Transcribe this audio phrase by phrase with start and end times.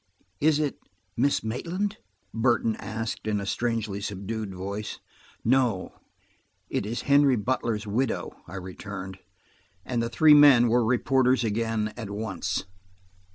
[0.39, 1.97] "Is it–Miss Maitland?"
[2.33, 4.99] Burton asked, in a strangely subdued voice.
[5.45, 5.93] "No;
[6.71, 9.19] it is Henry Butler's widow," I returned,
[9.85, 12.65] and the three men were reporters again, at once.